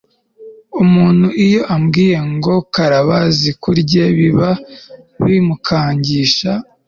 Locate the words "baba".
4.37-4.51